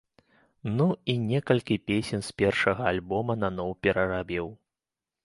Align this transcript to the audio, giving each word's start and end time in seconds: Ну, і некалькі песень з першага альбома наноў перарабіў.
Ну, 0.77 0.85
і 1.11 1.13
некалькі 1.31 1.75
песень 1.89 2.23
з 2.29 2.33
першага 2.43 2.87
альбома 2.93 3.37
наноў 3.43 3.69
перарабіў. 3.89 4.51